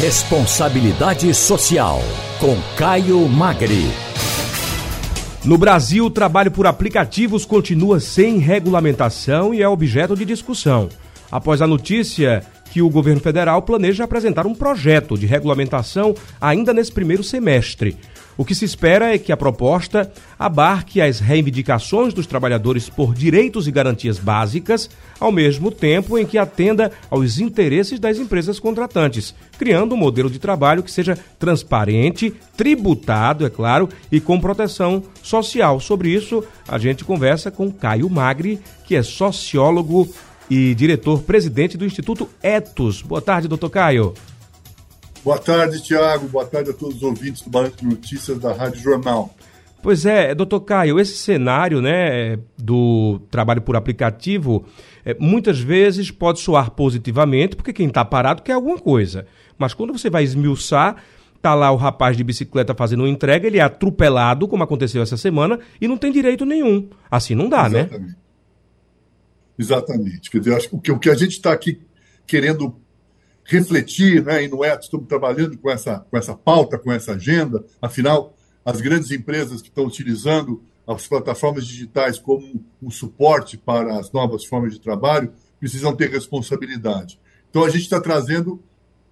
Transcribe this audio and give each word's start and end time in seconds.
Responsabilidade 0.00 1.34
Social, 1.34 1.98
com 2.38 2.56
Caio 2.76 3.28
Magri. 3.28 3.90
No 5.44 5.58
Brasil, 5.58 6.04
o 6.04 6.10
trabalho 6.10 6.52
por 6.52 6.68
aplicativos 6.68 7.44
continua 7.44 7.98
sem 7.98 8.38
regulamentação 8.38 9.52
e 9.52 9.60
é 9.60 9.68
objeto 9.68 10.14
de 10.14 10.24
discussão. 10.24 10.88
Após 11.32 11.60
a 11.60 11.66
notícia 11.66 12.44
que 12.70 12.80
o 12.80 12.88
governo 12.88 13.20
federal 13.20 13.60
planeja 13.62 14.04
apresentar 14.04 14.46
um 14.46 14.54
projeto 14.54 15.18
de 15.18 15.26
regulamentação 15.26 16.14
ainda 16.40 16.72
nesse 16.72 16.92
primeiro 16.92 17.24
semestre. 17.24 17.96
O 18.38 18.44
que 18.44 18.54
se 18.54 18.64
espera 18.64 19.12
é 19.12 19.18
que 19.18 19.32
a 19.32 19.36
proposta 19.36 20.12
abarque 20.38 21.00
as 21.00 21.18
reivindicações 21.18 22.14
dos 22.14 22.24
trabalhadores 22.24 22.88
por 22.88 23.12
direitos 23.12 23.66
e 23.66 23.72
garantias 23.72 24.16
básicas, 24.16 24.88
ao 25.18 25.32
mesmo 25.32 25.72
tempo 25.72 26.16
em 26.16 26.24
que 26.24 26.38
atenda 26.38 26.92
aos 27.10 27.40
interesses 27.40 27.98
das 27.98 28.16
empresas 28.16 28.60
contratantes, 28.60 29.34
criando 29.58 29.96
um 29.96 29.98
modelo 29.98 30.30
de 30.30 30.38
trabalho 30.38 30.84
que 30.84 30.92
seja 30.92 31.18
transparente, 31.36 32.32
tributado, 32.56 33.44
é 33.44 33.50
claro, 33.50 33.88
e 34.10 34.20
com 34.20 34.40
proteção 34.40 35.02
social. 35.20 35.80
Sobre 35.80 36.10
isso, 36.10 36.44
a 36.68 36.78
gente 36.78 37.04
conversa 37.04 37.50
com 37.50 37.72
Caio 37.72 38.08
Magri, 38.08 38.60
que 38.84 38.94
é 38.94 39.02
sociólogo 39.02 40.08
e 40.48 40.76
diretor-presidente 40.76 41.76
do 41.76 41.84
Instituto 41.84 42.30
Etos. 42.40 43.02
Boa 43.02 43.20
tarde, 43.20 43.48
doutor 43.48 43.68
Caio. 43.68 44.14
Boa 45.24 45.38
tarde, 45.38 45.82
Tiago. 45.82 46.28
Boa 46.28 46.46
tarde 46.46 46.70
a 46.70 46.72
todos 46.72 46.96
os 46.96 47.02
ouvintes 47.02 47.42
do 47.42 47.50
Balanço 47.50 47.76
de 47.76 47.86
Notícias 47.86 48.38
da 48.38 48.52
Rádio 48.52 48.80
Jornal. 48.80 49.34
Pois 49.82 50.04
é, 50.04 50.34
doutor 50.34 50.60
Caio, 50.60 50.98
esse 50.98 51.16
cenário 51.16 51.80
né, 51.80 52.38
do 52.56 53.20
trabalho 53.30 53.62
por 53.62 53.76
aplicativo 53.76 54.64
é, 55.04 55.16
muitas 55.18 55.60
vezes 55.60 56.10
pode 56.10 56.40
soar 56.40 56.72
positivamente, 56.72 57.54
porque 57.54 57.72
quem 57.72 57.86
está 57.86 58.04
parado 58.04 58.42
quer 58.42 58.54
alguma 58.54 58.78
coisa. 58.78 59.26
Mas 59.56 59.74
quando 59.74 59.92
você 59.92 60.10
vai 60.10 60.24
esmiuçar, 60.24 60.96
tá 61.40 61.54
lá 61.54 61.70
o 61.70 61.76
rapaz 61.76 62.16
de 62.16 62.24
bicicleta 62.24 62.74
fazendo 62.74 63.00
uma 63.00 63.08
entrega, 63.08 63.46
ele 63.46 63.58
é 63.58 63.62
atropelado, 63.62 64.48
como 64.48 64.62
aconteceu 64.62 65.00
essa 65.00 65.16
semana, 65.16 65.58
e 65.80 65.86
não 65.86 65.96
tem 65.96 66.10
direito 66.10 66.44
nenhum. 66.44 66.88
Assim 67.10 67.34
não 67.34 67.48
dá, 67.48 67.68
né? 67.68 67.80
Exatamente. 67.80 68.08
né? 68.08 68.16
Exatamente. 69.58 70.30
Quer 70.30 70.38
dizer, 70.38 70.56
acho 70.56 70.68
que 70.80 70.92
o 70.92 70.98
que 70.98 71.10
a 71.10 71.14
gente 71.14 71.32
está 71.32 71.52
aqui 71.52 71.80
querendo 72.26 72.76
refletir, 73.48 74.22
né, 74.22 74.44
e 74.44 74.48
não 74.48 74.62
é, 74.62 74.78
estamos 74.78 75.08
trabalhando 75.08 75.56
com 75.56 75.70
essa, 75.70 76.00
com 76.00 76.18
essa 76.18 76.34
pauta, 76.34 76.78
com 76.78 76.92
essa 76.92 77.12
agenda, 77.14 77.64
afinal, 77.80 78.36
as 78.62 78.78
grandes 78.82 79.10
empresas 79.10 79.62
que 79.62 79.68
estão 79.68 79.86
utilizando 79.86 80.62
as 80.86 81.06
plataformas 81.06 81.66
digitais 81.66 82.18
como 82.18 82.62
um 82.82 82.90
suporte 82.90 83.56
para 83.56 83.98
as 83.98 84.12
novas 84.12 84.44
formas 84.44 84.74
de 84.74 84.80
trabalho 84.80 85.32
precisam 85.58 85.96
ter 85.96 86.10
responsabilidade. 86.10 87.18
Então, 87.48 87.64
a 87.64 87.70
gente 87.70 87.82
está 87.82 87.98
trazendo 87.98 88.62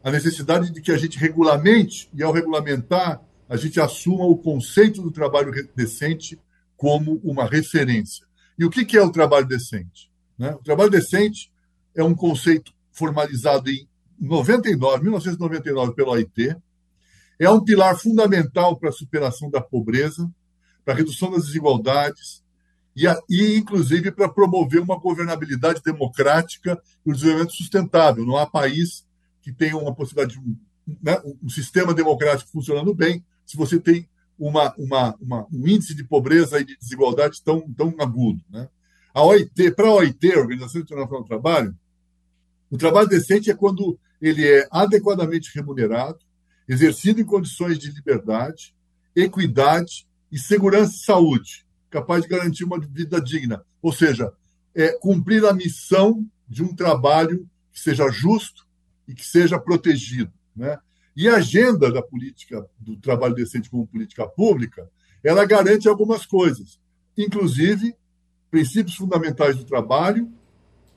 a 0.04 0.10
necessidade 0.10 0.70
de 0.70 0.82
que 0.82 0.92
a 0.92 0.98
gente 0.98 1.18
regulamente, 1.18 2.10
e 2.14 2.22
ao 2.22 2.32
regulamentar, 2.32 3.22
a 3.48 3.56
gente 3.56 3.80
assuma 3.80 4.26
o 4.26 4.36
conceito 4.36 5.00
do 5.00 5.10
trabalho 5.10 5.50
decente 5.74 6.38
como 6.76 7.20
uma 7.24 7.46
referência. 7.46 8.26
E 8.58 8.66
o 8.66 8.70
que 8.70 8.96
é 8.98 9.02
o 9.02 9.10
trabalho 9.10 9.46
decente? 9.46 10.10
Né? 10.38 10.50
O 10.50 10.62
trabalho 10.62 10.90
decente 10.90 11.50
é 11.94 12.04
um 12.04 12.14
conceito 12.14 12.72
formalizado 12.92 13.70
em 13.70 13.88
99, 14.20 15.02
1999 15.02 15.94
pela 15.94 16.12
OIT, 16.12 16.56
é 17.38 17.50
um 17.50 17.62
pilar 17.62 17.98
fundamental 17.98 18.76
para 18.76 18.88
a 18.88 18.92
superação 18.92 19.50
da 19.50 19.60
pobreza, 19.60 20.30
para 20.84 20.94
a 20.94 20.96
redução 20.96 21.30
das 21.30 21.46
desigualdades 21.46 22.42
e, 22.94 23.06
a, 23.06 23.20
e 23.28 23.56
inclusive, 23.56 24.10
para 24.10 24.28
promover 24.28 24.80
uma 24.80 24.98
governabilidade 24.98 25.82
democrática 25.84 26.80
e 27.04 27.10
um 27.10 27.12
desenvolvimento 27.12 27.52
sustentável. 27.52 28.24
Não 28.24 28.38
há 28.38 28.46
país 28.46 29.06
que 29.42 29.52
tenha 29.52 29.76
uma 29.76 29.94
possibilidade 29.94 30.40
de 30.40 30.56
né, 31.02 31.20
um 31.42 31.48
sistema 31.48 31.92
democrático 31.92 32.50
funcionando 32.50 32.94
bem 32.94 33.24
se 33.44 33.56
você 33.56 33.78
tem 33.78 34.08
uma, 34.38 34.74
uma, 34.76 35.14
uma, 35.20 35.46
um 35.52 35.66
índice 35.66 35.94
de 35.94 36.04
pobreza 36.04 36.60
e 36.60 36.64
de 36.64 36.76
desigualdade 36.78 37.42
tão, 37.42 37.60
tão 37.72 37.94
agudo. 37.98 38.40
Né? 38.50 38.68
A 39.12 39.22
OIT, 39.22 39.72
para 39.72 39.88
a 39.88 39.94
OIT, 39.94 40.32
a 40.32 40.40
Organização 40.40 40.80
Internacional 40.80 41.22
do 41.22 41.28
Trabalho, 41.28 41.76
o 42.70 42.76
trabalho 42.76 43.08
decente 43.08 43.50
é 43.50 43.54
quando 43.54 43.98
ele 44.20 44.46
é 44.46 44.66
adequadamente 44.70 45.50
remunerado, 45.54 46.18
exercido 46.68 47.20
em 47.20 47.24
condições 47.24 47.78
de 47.78 47.90
liberdade, 47.90 48.74
equidade 49.14 50.06
e 50.30 50.38
segurança 50.38 50.94
e 50.94 51.04
saúde, 51.04 51.66
capaz 51.90 52.22
de 52.22 52.28
garantir 52.28 52.64
uma 52.64 52.80
vida 52.80 53.20
digna. 53.20 53.64
Ou 53.80 53.92
seja, 53.92 54.32
é 54.74 54.92
cumprir 54.92 55.44
a 55.44 55.52
missão 55.52 56.26
de 56.48 56.62
um 56.62 56.74
trabalho 56.74 57.48
que 57.72 57.80
seja 57.80 58.10
justo 58.10 58.66
e 59.06 59.14
que 59.14 59.24
seja 59.24 59.58
protegido. 59.58 60.32
Né? 60.54 60.78
E 61.16 61.28
a 61.28 61.36
agenda 61.36 61.90
da 61.90 62.02
política 62.02 62.68
do 62.78 62.96
trabalho 62.96 63.34
decente 63.34 63.70
como 63.70 63.86
política 63.86 64.26
pública, 64.26 64.88
ela 65.22 65.44
garante 65.44 65.88
algumas 65.88 66.26
coisas, 66.26 66.78
inclusive 67.16 67.94
princípios 68.50 68.96
fundamentais 68.96 69.56
do 69.56 69.64
trabalho, 69.64 70.30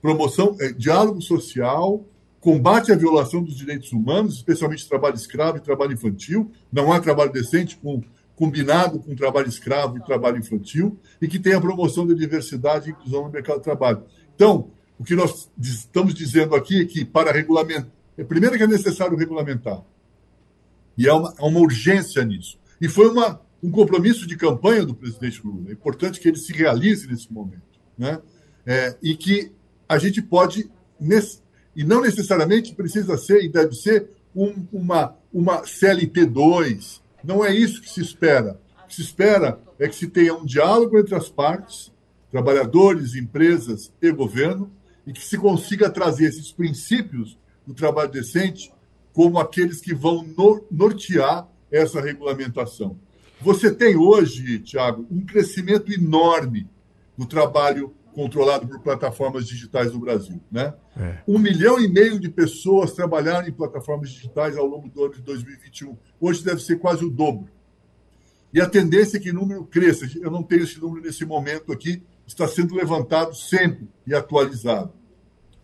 promoção, 0.02 0.56
é, 0.60 0.72
diálogo 0.72 1.22
social, 1.22 2.06
combate 2.40 2.92
à 2.92 2.96
violação 2.96 3.44
dos 3.44 3.56
direitos 3.56 3.92
humanos, 3.92 4.36
especialmente 4.36 4.88
trabalho 4.88 5.16
escravo 5.16 5.58
e 5.58 5.62
trabalho 5.62 5.94
infantil. 5.94 6.52
Não 6.72 6.92
há 6.92 7.00
trabalho 7.00 7.32
decente 7.32 7.78
com, 7.78 8.02
combinado 8.36 9.00
com 9.00 9.14
trabalho 9.16 9.50
escravo 9.50 9.98
e 9.98 10.04
trabalho 10.04 10.38
infantil, 10.38 10.98
e 11.22 11.28
que 11.28 11.38
tem 11.38 11.54
a 11.54 11.62
promoção 11.62 12.08
da 12.08 12.14
diversidade 12.14 12.90
e 12.90 12.92
inclusão 12.92 13.24
no 13.24 13.30
mercado 13.30 13.58
de 13.58 13.64
trabalho. 13.64 14.04
Então, 14.34 14.72
o 14.98 15.04
que 15.04 15.16
nós 15.16 15.50
estamos 15.62 16.14
dizendo 16.14 16.56
aqui 16.56 16.82
é 16.82 16.86
que, 16.86 17.04
para 17.04 17.32
regulamentar, 17.32 17.88
é, 18.18 18.24
primeiro 18.24 18.58
que 18.58 18.64
é 18.64 18.68
necessário 18.68 19.18
regulamentar, 19.18 19.84
e 20.98 21.08
há 21.08 21.16
uma, 21.16 21.34
há 21.38 21.46
uma 21.46 21.60
urgência 21.60 22.24
nisso. 22.26 22.58
E 22.80 22.88
foi 22.88 23.10
uma, 23.10 23.42
um 23.64 23.72
compromisso 23.72 24.28
de 24.28 24.36
campanha 24.36 24.86
do 24.86 24.94
presidente 24.94 25.42
Lula. 25.46 25.70
É 25.70 25.74
importante 25.74 26.20
que 26.20 26.28
ele 26.28 26.38
se 26.38 26.52
realize 26.52 27.08
nesse 27.08 27.32
momento. 27.32 27.62
Né? 27.98 28.22
É, 28.66 28.98
e 29.02 29.16
que 29.16 29.52
a 29.88 29.98
gente 29.98 30.22
pode, 30.22 30.70
nesse, 31.00 31.42
e 31.80 31.84
não 31.86 32.02
necessariamente 32.02 32.76
precisa 32.76 33.18
ser 33.18 33.42
e 33.42 33.48
deve 33.48 33.74
ser 33.74 34.10
um, 34.36 34.68
uma, 34.70 35.16
uma 35.32 35.62
CLT2. 35.62 37.00
Não 37.24 37.44
é 37.44 37.56
isso 37.56 37.82
que 37.82 37.90
se 37.90 38.02
espera. 38.02 38.60
O 38.84 38.88
que 38.90 38.96
se 38.96 39.02
espera 39.02 39.58
é 39.80 39.88
que 39.88 39.96
se 39.96 40.08
tenha 40.08 40.36
um 40.36 40.44
diálogo 40.44 41.00
entre 41.00 41.16
as 41.16 41.30
partes, 41.30 41.90
trabalhadores, 42.30 43.16
empresas 43.16 43.94
e 44.02 44.12
governo, 44.12 44.70
e 45.08 45.14
que 45.14 45.24
se 45.24 45.38
consiga 45.38 45.90
trazer 45.90 46.26
esses 46.26 46.52
princípios 46.52 47.38
do 47.66 47.74
trabalho 47.74 48.12
decente 48.12 48.74
como 49.14 49.40
aqueles 49.40 49.80
que 49.80 49.96
vão 49.96 50.28
nortear 50.70 51.48
essa 51.72 52.02
regulamentação. 52.02 53.00
Você 53.40 53.74
tem 53.74 53.96
hoje, 53.96 54.60
Tiago, 54.60 55.08
um 55.10 55.26
crescimento 55.26 55.94
enorme 55.94 56.68
do 57.18 57.26
trabalho 57.26 57.94
controlado 58.20 58.68
por 58.68 58.82
plataformas 58.82 59.48
digitais 59.48 59.94
no 59.94 60.00
Brasil. 60.00 60.42
Né? 60.52 60.74
É. 60.98 61.20
Um 61.26 61.40
milhão 61.40 61.80
e 61.80 61.88
meio 61.88 62.20
de 62.20 62.28
pessoas 62.28 62.92
trabalharam 62.92 63.48
em 63.48 63.52
plataformas 63.54 64.10
digitais 64.10 64.58
ao 64.58 64.66
longo 64.66 64.90
do 64.90 65.06
ano 65.06 65.14
de 65.14 65.22
2021. 65.22 65.98
Hoje 66.20 66.44
deve 66.44 66.62
ser 66.62 66.80
quase 66.80 67.06
o 67.06 67.10
dobro. 67.10 67.48
E 68.54 68.60
a 68.60 68.68
tendência 68.68 69.16
é 69.16 69.22
que 69.22 69.30
o 69.30 69.34
número 69.34 69.64
cresça. 69.64 70.06
Eu 70.22 70.30
não 70.30 70.44
tenho 70.44 70.64
esse 70.64 70.82
número 70.82 71.02
nesse 71.02 71.24
momento 71.24 71.72
aqui, 71.72 72.04
está 72.28 72.46
sendo 72.46 72.76
levantado 72.76 73.34
sempre 73.34 73.88
e 74.06 74.14
atualizado. 74.14 74.92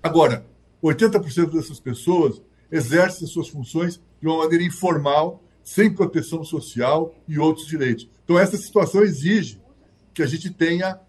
Agora, 0.02 0.46
80% 0.82 1.52
dessas 1.52 1.82
pessoas 1.82 2.42
exercem 2.72 3.28
suas 3.28 3.50
funções 3.50 4.00
de 4.22 4.28
uma 4.28 4.38
maneira 4.38 4.64
informal, 4.64 5.44
sem 5.62 5.94
proteção 5.94 6.42
social 6.46 7.14
e 7.28 7.38
outros 7.38 7.68
direitos. 7.68 8.08
Então, 8.24 8.40
essa 8.40 8.56
situação 8.56 9.04
exige 9.04 9.60
que 10.14 10.24
a 10.24 10.26
gente 10.26 10.50
tenha 10.50 11.02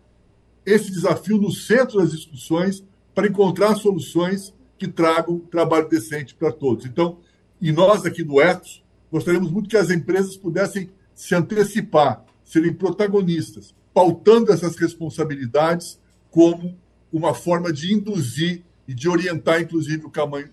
esse 0.66 0.90
desafio 0.90 1.38
no 1.38 1.52
centro 1.52 1.98
das 1.98 2.10
discussões 2.10 2.84
para 3.14 3.28
encontrar 3.28 3.76
soluções 3.76 4.52
que 4.76 4.88
tragam 4.88 5.38
trabalho 5.38 5.88
decente 5.88 6.34
para 6.34 6.52
todos. 6.52 6.84
Então, 6.84 7.18
e 7.60 7.72
nós 7.72 8.04
aqui 8.04 8.22
do 8.22 8.40
Etos, 8.40 8.84
gostaríamos 9.10 9.50
muito 9.50 9.70
que 9.70 9.76
as 9.76 9.88
empresas 9.88 10.36
pudessem 10.36 10.90
se 11.14 11.34
antecipar, 11.34 12.24
serem 12.44 12.74
protagonistas, 12.74 13.74
pautando 13.94 14.52
essas 14.52 14.76
responsabilidades 14.76 15.98
como 16.30 16.76
uma 17.10 17.32
forma 17.32 17.72
de 17.72 17.94
induzir 17.94 18.62
e 18.86 18.92
de 18.92 19.08
orientar, 19.08 19.62
inclusive, 19.62 20.04
o, 20.04 20.10
caminho, 20.10 20.50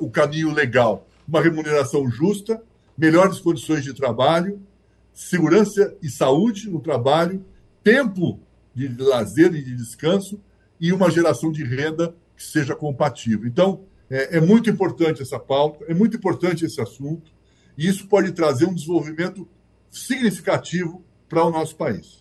o 0.00 0.10
caminho 0.10 0.52
legal. 0.52 1.06
Uma 1.28 1.40
remuneração 1.40 2.10
justa, 2.10 2.60
melhores 2.98 3.38
condições 3.38 3.84
de 3.84 3.94
trabalho, 3.94 4.60
segurança 5.12 5.96
e 6.02 6.08
saúde 6.08 6.68
no 6.68 6.80
trabalho, 6.80 7.44
tempo 7.84 8.40
de 8.74 8.88
lazer 8.98 9.54
e 9.54 9.62
de 9.62 9.76
descanso 9.76 10.40
e 10.80 10.92
uma 10.92 11.10
geração 11.10 11.52
de 11.52 11.64
renda 11.64 12.14
que 12.36 12.42
seja 12.42 12.74
compatível. 12.74 13.46
Então, 13.46 13.84
é, 14.10 14.38
é 14.38 14.40
muito 14.40 14.68
importante 14.68 15.22
essa 15.22 15.38
pauta, 15.38 15.84
é 15.88 15.94
muito 15.94 16.16
importante 16.16 16.64
esse 16.64 16.80
assunto, 16.80 17.30
e 17.76 17.86
isso 17.86 18.06
pode 18.08 18.32
trazer 18.32 18.66
um 18.66 18.74
desenvolvimento 18.74 19.48
significativo 19.90 21.04
para 21.28 21.44
o 21.44 21.50
nosso 21.50 21.76
país. 21.76 22.20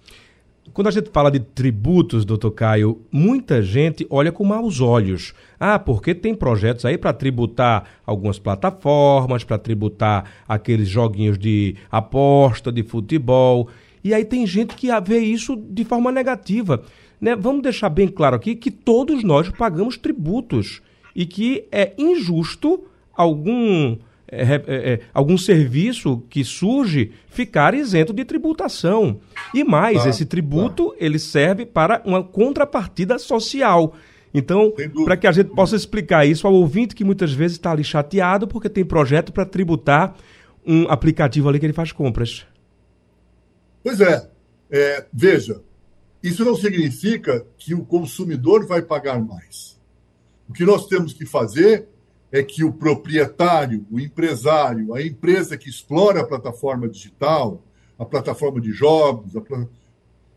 Quando 0.73 0.87
a 0.87 0.91
gente 0.91 1.09
fala 1.09 1.29
de 1.29 1.39
tributos, 1.39 2.23
doutor 2.23 2.51
Caio, 2.51 3.01
muita 3.11 3.61
gente 3.61 4.05
olha 4.09 4.31
com 4.31 4.45
maus 4.45 4.79
olhos. 4.79 5.33
Ah, 5.59 5.77
porque 5.77 6.15
tem 6.15 6.33
projetos 6.33 6.85
aí 6.85 6.97
para 6.97 7.11
tributar 7.11 7.85
algumas 8.05 8.39
plataformas, 8.39 9.43
para 9.43 9.57
tributar 9.57 10.31
aqueles 10.47 10.87
joguinhos 10.87 11.37
de 11.37 11.75
aposta, 11.91 12.71
de 12.71 12.83
futebol. 12.83 13.67
E 14.03 14.13
aí 14.13 14.25
tem 14.25 14.45
gente 14.45 14.75
que 14.75 14.87
vê 15.01 15.19
isso 15.19 15.55
de 15.55 15.83
forma 15.83 16.11
negativa. 16.11 16.83
Né? 17.19 17.35
Vamos 17.35 17.61
deixar 17.61 17.89
bem 17.89 18.07
claro 18.07 18.35
aqui 18.35 18.55
que 18.55 18.71
todos 18.71 19.23
nós 19.23 19.49
pagamos 19.49 19.97
tributos 19.97 20.81
e 21.15 21.25
que 21.25 21.65
é 21.71 21.93
injusto 21.97 22.85
algum 23.13 23.97
é, 24.33 24.43
é, 24.43 24.63
é, 24.67 24.99
algum 25.13 25.37
serviço 25.37 26.23
que 26.29 26.41
surge 26.41 27.11
ficar 27.27 27.73
isento 27.73 28.13
de 28.13 28.23
tributação. 28.23 29.19
E 29.53 29.61
mais, 29.61 30.05
ah, 30.05 30.09
esse 30.09 30.25
tributo 30.25 30.93
ah. 30.93 30.95
ele 30.97 31.19
serve 31.19 31.65
para 31.65 32.01
uma 32.05 32.23
contrapartida 32.23 33.19
social. 33.19 33.93
Então, 34.33 34.73
para 35.03 35.17
que 35.17 35.27
a 35.27 35.31
gente 35.33 35.49
possa 35.49 35.75
explicar 35.75 36.25
isso 36.25 36.47
ao 36.47 36.53
ouvinte 36.53 36.95
que 36.95 37.03
muitas 37.03 37.33
vezes 37.33 37.57
está 37.57 37.73
ali 37.73 37.83
chateado 37.83 38.47
porque 38.47 38.69
tem 38.69 38.85
projeto 38.85 39.33
para 39.33 39.45
tributar 39.45 40.15
um 40.65 40.89
aplicativo 40.89 41.49
ali 41.49 41.59
que 41.59 41.65
ele 41.65 41.73
faz 41.73 41.91
compras. 41.91 42.45
Pois 43.83 43.99
é. 43.99 44.29
é. 44.69 45.05
Veja, 45.11 45.61
isso 46.21 46.45
não 46.45 46.55
significa 46.55 47.45
que 47.57 47.73
o 47.73 47.83
consumidor 47.83 48.65
vai 48.65 48.81
pagar 48.81 49.19
mais. 49.19 49.79
O 50.47 50.53
que 50.53 50.65
nós 50.65 50.87
temos 50.87 51.13
que 51.13 51.25
fazer 51.25 51.87
é 52.31 52.43
que 52.43 52.63
o 52.63 52.71
proprietário, 52.71 53.85
o 53.91 53.99
empresário, 53.99 54.93
a 54.93 55.01
empresa 55.01 55.57
que 55.57 55.69
explora 55.69 56.21
a 56.21 56.27
plataforma 56.27 56.87
digital, 56.87 57.63
a 57.97 58.05
plataforma 58.05 58.61
de 58.61 58.71
jogos, 58.71 59.33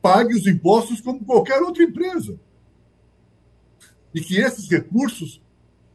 pague 0.02 0.34
os 0.34 0.46
impostos 0.46 1.00
como 1.00 1.24
qualquer 1.24 1.62
outra 1.62 1.82
empresa. 1.82 2.38
E 4.12 4.20
que 4.20 4.38
esses 4.38 4.68
recursos 4.68 5.40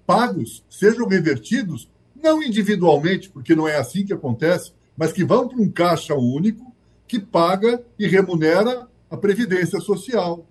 pagos 0.06 0.66
sejam 0.70 1.08
revertidos, 1.08 1.90
não 2.16 2.42
individualmente, 2.42 3.30
porque 3.30 3.56
não 3.56 3.68
é 3.68 3.78
assim 3.78 4.06
que 4.06 4.14
acontece, 4.14 4.74
mas 4.98 5.12
que 5.12 5.24
vão 5.24 5.48
para 5.48 5.62
um 5.62 5.70
caixa 5.70 6.16
único 6.16 6.69
que 7.10 7.20
paga 7.20 7.84
e 7.98 8.08
remunera 8.08 8.88
a 9.10 9.18
Previdência 9.18 9.80
Social, 9.82 10.48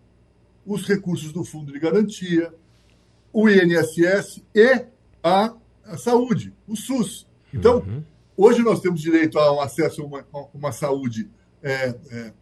os 0.66 0.84
recursos 0.84 1.32
do 1.32 1.44
Fundo 1.44 1.72
de 1.72 1.78
Garantia, 1.78 2.52
o 3.32 3.48
INSS 3.48 4.42
e 4.52 4.86
a, 5.22 5.54
a 5.84 5.96
saúde, 5.96 6.52
o 6.66 6.74
SUS. 6.74 7.28
Então, 7.54 7.78
uhum. 7.78 8.02
hoje 8.36 8.60
nós 8.60 8.80
temos 8.80 9.00
direito 9.00 9.38
a 9.38 9.52
um 9.52 9.60
acesso 9.60 10.02
a 10.02 10.04
uma, 10.04 10.26
a 10.34 10.46
uma 10.52 10.72
saúde 10.72 11.30
é, 11.62 11.94
é, 12.10 12.32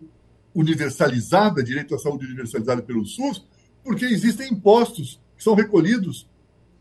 universalizada, 0.55 1.63
direito 1.63 1.95
à 1.95 1.99
saúde 1.99 2.25
universalizada 2.25 2.81
pelo 2.81 3.05
SUS, 3.05 3.47
porque 3.85 4.07
existem 4.07 4.51
impostos 4.51 5.21
que 5.37 5.45
são 5.45 5.55
recolhidos 5.55 6.27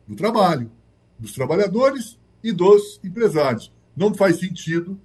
do 0.07 0.15
trabalho, 0.15 0.71
dos 1.19 1.33
trabalhadores 1.33 2.17
e 2.41 2.53
dos 2.53 2.97
empresários. 3.03 3.73
Não 3.93 4.13
faz 4.13 4.39
sentido 4.39 4.97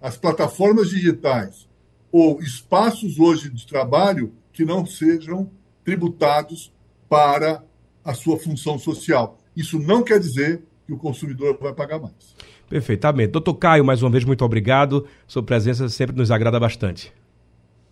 as 0.00 0.16
plataformas 0.16 0.90
digitais 0.90 1.67
ou 2.10 2.40
espaços 2.40 3.18
hoje 3.18 3.50
de 3.50 3.66
trabalho 3.66 4.32
que 4.52 4.64
não 4.64 4.84
sejam 4.84 5.50
tributados 5.84 6.72
para 7.08 7.62
a 8.04 8.14
sua 8.14 8.38
função 8.38 8.78
social. 8.78 9.38
Isso 9.56 9.78
não 9.78 10.02
quer 10.02 10.18
dizer 10.18 10.62
que 10.86 10.92
o 10.92 10.98
consumidor 10.98 11.58
vai 11.60 11.72
pagar 11.72 11.98
mais. 11.98 12.34
Perfeitamente. 12.68 13.32
Doutor 13.32 13.54
Caio, 13.54 13.84
mais 13.84 14.02
uma 14.02 14.10
vez, 14.10 14.24
muito 14.24 14.44
obrigado. 14.44 15.06
Sua 15.26 15.42
presença 15.42 15.88
sempre 15.88 16.16
nos 16.16 16.30
agrada 16.30 16.58
bastante. 16.60 17.12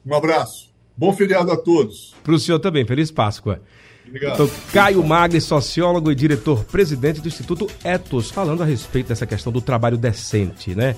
Um 0.04 0.14
abraço. 0.14 0.74
Bom 0.96 1.12
feriado 1.12 1.50
a 1.50 1.56
todos. 1.56 2.14
Para 2.22 2.34
o 2.34 2.38
senhor 2.38 2.58
também. 2.58 2.86
Feliz 2.86 3.10
Páscoa. 3.10 3.60
Obrigado. 4.06 4.36
Doutor 4.36 4.54
Caio 4.72 5.04
Magri, 5.04 5.40
sociólogo 5.40 6.12
e 6.12 6.14
diretor-presidente 6.14 7.20
do 7.20 7.28
Instituto 7.28 7.66
Etos, 7.82 8.30
falando 8.30 8.62
a 8.62 8.66
respeito 8.66 9.08
dessa 9.08 9.26
questão 9.26 9.52
do 9.52 9.60
trabalho 9.60 9.96
decente, 9.96 10.74
né? 10.74 10.96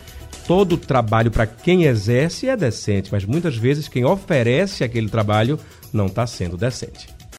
Todo 0.49 0.79
trabalho 0.79 1.31
para 1.31 1.47
quem 1.47 1.85
exerce 1.85 2.49
é 2.49 2.57
decente, 2.57 3.13
mas 3.13 3.23
muitas 3.23 3.55
vezes 3.55 3.87
quem 3.87 4.07
oferece 4.07 4.83
aquele 4.83 5.11
trabalho 5.11 5.61
não 5.93 6.07
está 6.07 6.27
sendo 6.27 6.57
decente. 6.57 7.18